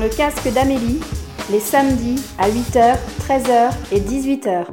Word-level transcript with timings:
le 0.00 0.08
casque 0.08 0.50
d'Amélie, 0.52 1.00
les 1.50 1.60
samedis 1.60 2.22
à 2.38 2.48
8h, 2.48 2.96
13h 3.28 3.70
et 3.92 4.00
18h. 4.00 4.66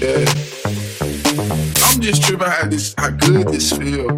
Yeah. 0.00 0.24
I'm 1.84 2.00
just 2.00 2.22
tripping 2.22 2.46
how 2.46 2.66
this, 2.66 2.94
how 2.96 3.10
good 3.10 3.48
this 3.48 3.72
feel. 3.72 4.16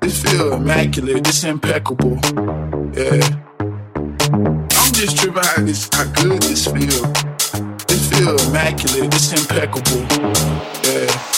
This 0.00 0.22
feel 0.22 0.52
immaculate, 0.52 1.24
this 1.24 1.44
impeccable. 1.44 2.18
Yeah. 2.92 3.20
I'm 3.60 4.92
just 4.92 5.16
tripping 5.16 5.42
how 5.42 5.62
this, 5.62 5.88
how 5.94 6.04
good 6.12 6.42
this 6.42 6.66
feel. 6.66 7.12
This 7.86 8.10
feel 8.10 8.36
immaculate, 8.48 9.10
this 9.10 9.32
impeccable. 9.32 10.04
Yeah. 10.84 11.37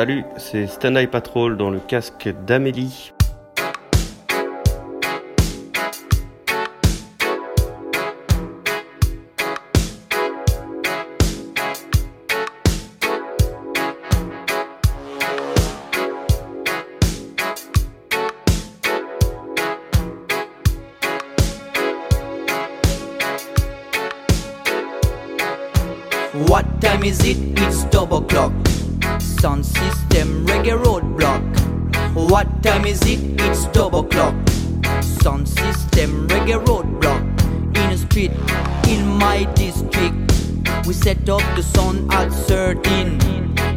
Salut, 0.00 0.24
c'est 0.38 0.66
Stand 0.66 1.06
Patrol 1.08 1.58
dans 1.58 1.68
le 1.68 1.78
casque 1.78 2.32
d'Amélie. 2.46 3.12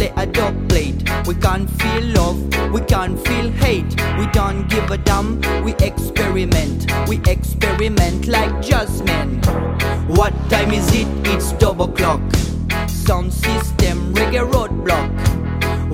play 0.00 0.12
a 0.16 0.26
dub 0.26 0.54
plate. 0.68 1.02
We 1.26 1.34
can't 1.34 1.68
feel 1.68 2.02
love, 2.18 2.40
we 2.72 2.80
can't 2.80 3.18
feel 3.26 3.50
hate. 3.50 3.90
We 4.18 4.26
don't 4.32 4.66
give 4.68 4.90
a 4.90 4.96
damn, 4.96 5.40
we 5.62 5.74
experiment. 5.74 6.90
We 7.06 7.20
experiment 7.26 8.26
like 8.26 8.52
jazzmen. 8.62 9.44
What 10.16 10.32
time 10.48 10.72
is 10.72 10.88
it? 10.94 11.06
It's 11.32 11.52
double 11.52 11.88
clock. 11.88 12.22
Sound 12.88 13.32
system, 13.32 14.14
reggae 14.14 14.50
roadblock. 14.50 15.10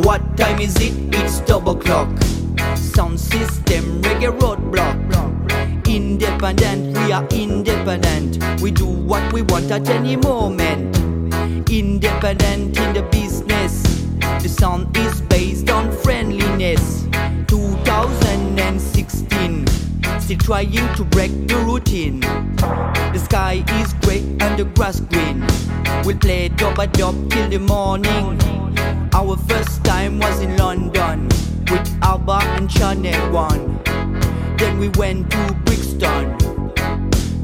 What 0.05 0.23
time 0.37 0.61
is 0.61 0.77
it? 0.77 0.95
It's 1.13 1.41
double 1.41 1.75
clock. 1.75 2.09
Sound 2.77 3.19
system, 3.19 4.03
reggae 4.03 4.31
roadblock 4.39 4.97
independent, 5.89 6.99
we 6.99 7.13
are 7.13 7.27
independent. 7.31 8.61
We 8.61 8.71
do 8.71 8.87
what 8.87 9.33
we 9.33 9.43
want 9.43 9.71
at 9.71 9.89
any 9.89 10.17
moment. 10.17 10.97
Independent 11.71 12.77
in 12.77 12.93
the 12.93 13.03
business. 13.03 13.26
The 14.47 14.53
sound 14.53 14.97
is 14.97 15.21
based 15.23 15.71
on 15.71 15.91
friendliness. 15.91 17.09
2016, 17.49 19.67
still 20.21 20.39
trying 20.39 20.95
to 20.95 21.03
break 21.03 21.49
the 21.49 21.57
routine. 21.67 22.21
The 22.21 23.19
sky 23.19 23.65
is 23.81 23.93
grey 23.95 24.21
and 24.39 24.57
the 24.57 24.67
grass 24.77 25.01
green. 25.01 25.45
We'll 26.05 26.19
play 26.19 26.49
dub 26.51 26.79
a 26.79 26.87
dub 26.87 27.29
till 27.29 27.49
the 27.49 27.59
morning. 27.59 28.39
Our 29.13 29.37
first 29.37 29.85
time 29.85 30.21
was 30.21 30.41
in 30.41 30.57
London 30.57 31.29
with 31.69 31.99
Alba 32.01 32.39
and 32.55 32.71
Channel 32.71 33.33
One. 33.33 33.81
Then 34.59 34.79
we 34.79 34.91
went 34.91 35.29
to 35.33 35.55
Brixton 35.65 36.39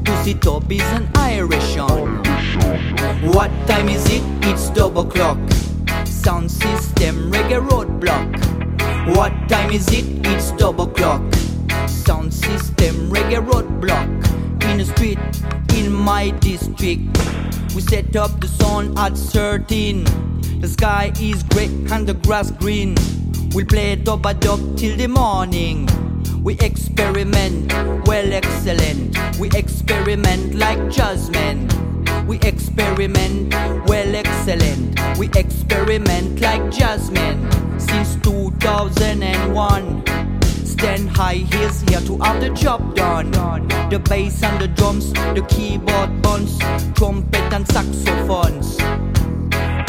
to 0.05 0.23
see 0.23 0.35
Toby's 0.35 0.83
and 0.83 1.09
Irish 1.17 1.75
on. 1.75 2.23
What 3.33 3.51
time 3.67 3.89
is 3.89 4.05
it? 4.09 4.23
It's 4.43 4.69
double 4.69 5.03
clock. 5.03 5.37
Sound 6.23 6.49
system 6.49 7.29
reggae 7.33 7.59
roadblock. 7.67 9.17
What 9.17 9.33
time 9.49 9.71
is 9.71 9.89
it? 9.89 10.05
It's 10.25 10.51
double 10.51 10.87
clock. 10.87 11.21
Sound 11.85 12.33
system 12.33 13.09
reggae 13.09 13.45
roadblock. 13.45 14.07
In 14.63 14.77
the 14.77 14.85
street, 14.85 15.19
in 15.75 15.91
my 15.91 16.29
district, 16.39 17.01
we 17.75 17.81
set 17.81 18.15
up 18.15 18.39
the 18.39 18.47
sound 18.47 18.97
at 18.97 19.17
13. 19.17 20.05
The 20.61 20.69
sky 20.69 21.11
is 21.19 21.43
grey 21.43 21.65
and 21.91 22.07
the 22.07 22.13
grass 22.13 22.51
green. 22.51 22.95
We'll 23.53 23.65
play 23.65 23.97
dub 23.97 24.25
a 24.25 24.33
dub 24.33 24.77
till 24.77 24.95
the 24.95 25.07
morning. 25.07 25.89
We 26.41 26.57
experiment, 26.59 27.73
well 28.07 28.31
excellent. 28.31 29.17
We 29.39 29.49
experiment 29.49 30.55
like 30.55 30.79
jazzmen. 30.89 31.92
We 32.27 32.39
experiment, 32.39 33.53
well 33.85 34.15
excellent. 34.15 34.99
We 35.17 35.27
experiment 35.35 36.39
like 36.39 36.61
jazzmen 36.71 37.37
since 37.79 38.15
2001. 38.23 40.03
Stand 40.65 41.09
high, 41.09 41.35
he's 41.35 41.81
here 41.81 41.99
to 42.01 42.17
have 42.19 42.39
the 42.39 42.49
job 42.51 42.95
done. 42.95 43.31
The 43.89 43.99
bass 43.99 44.41
and 44.41 44.59
the 44.61 44.69
drums, 44.69 45.11
the 45.11 45.45
keyboard 45.49 46.21
buns, 46.21 46.57
trumpet 46.95 47.53
and 47.53 47.67
saxophones. 47.67 48.79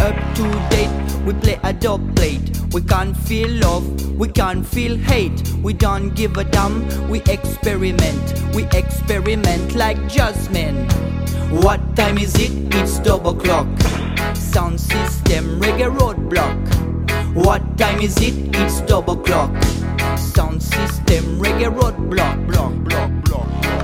Up 0.00 0.16
to 0.34 0.68
date, 0.70 1.24
we 1.24 1.34
play 1.34 1.60
a 1.62 1.72
dub 1.72 2.16
plate. 2.16 2.50
We 2.72 2.80
can't 2.82 3.16
feel 3.16 3.48
love, 3.48 3.86
we 4.18 4.28
can't 4.28 4.66
feel 4.66 4.96
hate. 4.96 5.40
We 5.62 5.72
don't 5.72 6.14
give 6.16 6.36
a 6.36 6.42
damn, 6.44 7.08
we 7.08 7.22
experiment. 7.22 8.34
We 8.54 8.64
experiment 8.72 9.76
like 9.76 9.98
jazzmen. 10.08 11.13
What 11.62 11.94
time 11.94 12.18
is 12.18 12.34
it? 12.34 12.50
It's 12.74 12.98
double 12.98 13.34
clock. 13.34 13.66
Sound 14.34 14.80
system, 14.80 15.60
reggae 15.60 15.88
roadblock. 15.88 16.58
What 17.34 17.62
time 17.78 18.00
is 18.00 18.16
it? 18.16 18.34
It's 18.56 18.80
double 18.80 19.16
clock. 19.16 19.50
Sound 20.18 20.60
system, 20.60 21.38
reggae 21.38 21.70
roadblock. 21.72 22.46
Block, 22.48 22.74
block, 22.84 23.10
block. 23.24 23.54
to 23.64 23.83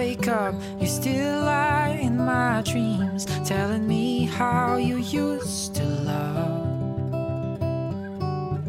wake 0.00 0.28
up, 0.28 0.54
you 0.80 0.86
still 0.86 1.42
lie 1.42 1.98
in 2.00 2.16
my 2.16 2.62
dreams, 2.62 3.26
telling 3.44 3.86
me 3.86 4.24
how 4.24 4.78
you 4.78 4.96
used 4.96 5.74
to 5.74 5.84
love. 6.10 7.60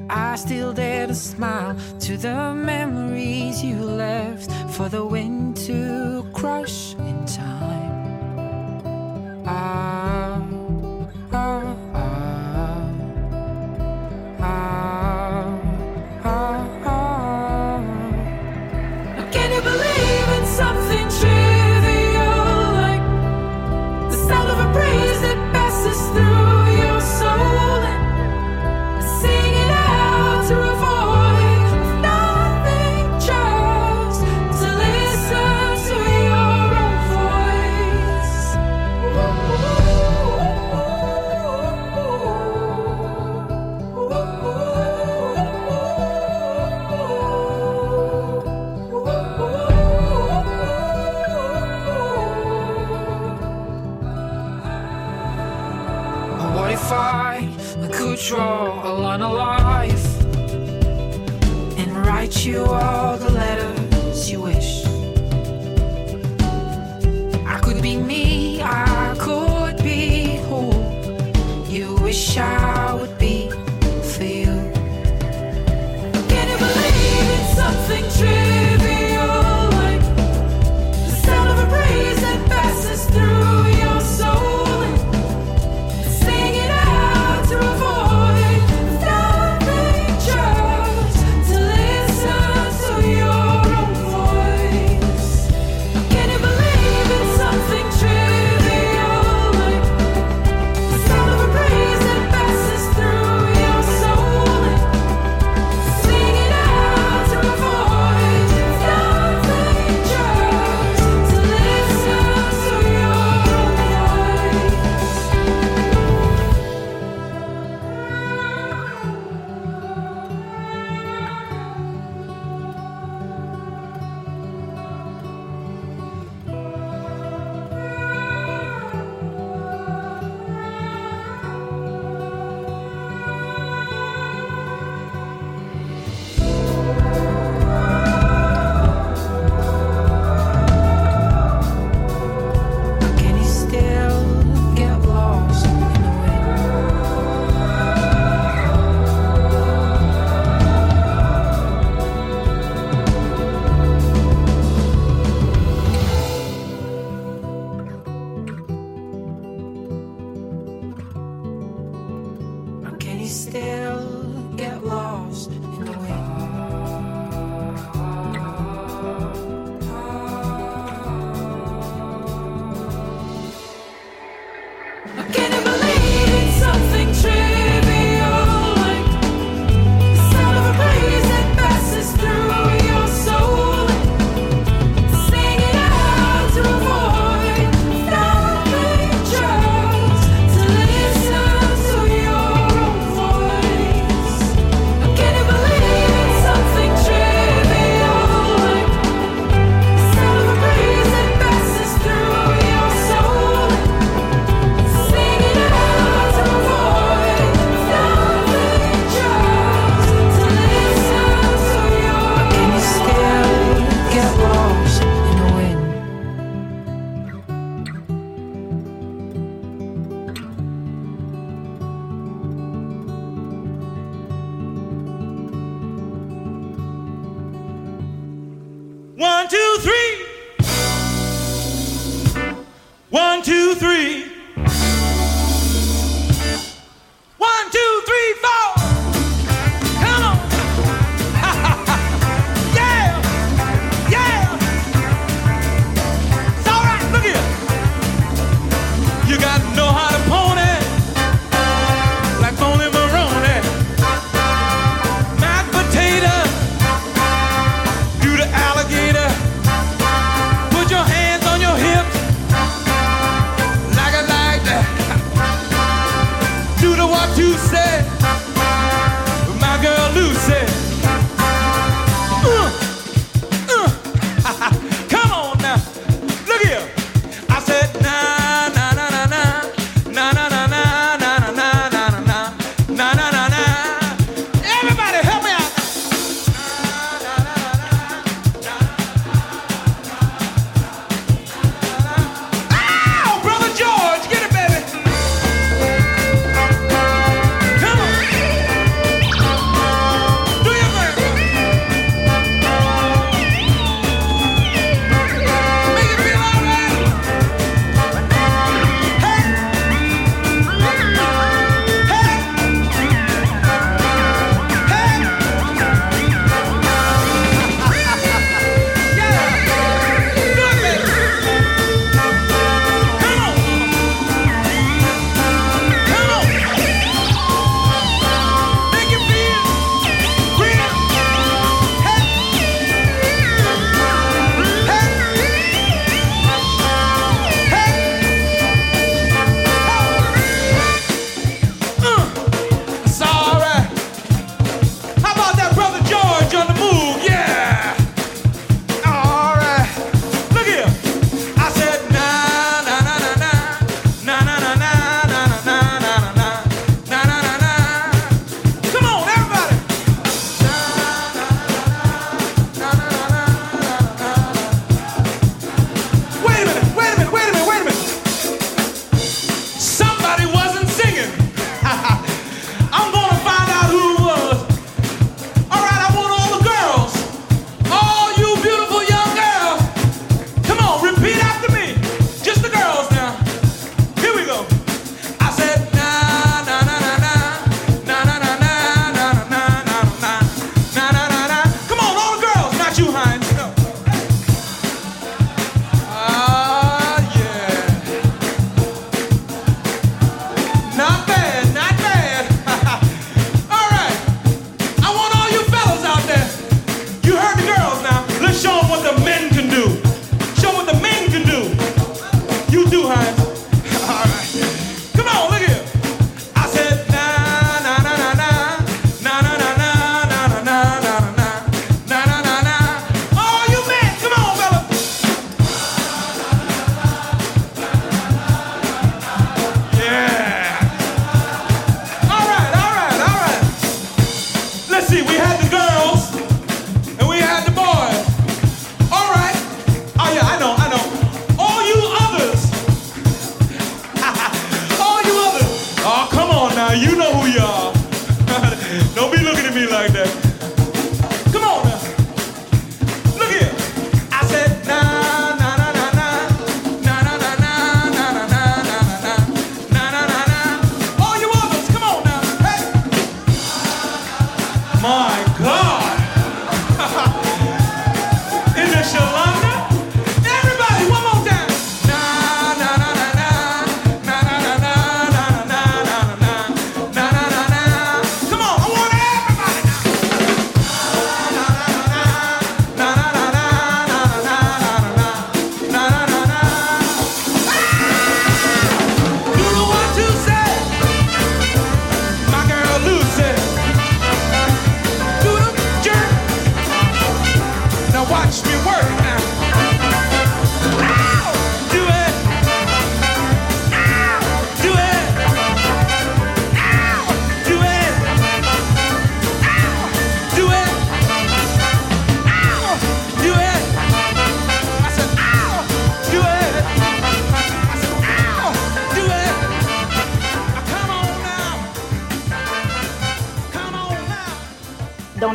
I 0.10 0.36
still 0.36 0.74
dare 0.74 1.08
to 1.08 1.16
smile 1.16 1.74
to 2.02 2.18
the 2.18 2.54
memories 2.54 3.64
you 3.64 3.78
left 3.78 4.52
for 4.76 4.90
the 4.90 5.06
wind 5.06 5.56
to 5.68 6.28
crush 6.34 6.81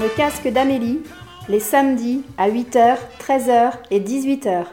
le 0.06 0.16
casque 0.16 0.46
d'Amélie 0.46 1.00
les 1.48 1.58
samedis 1.58 2.22
à 2.38 2.48
8h, 2.48 2.96
13h 3.20 3.72
et 3.90 3.98
18h. 3.98 4.66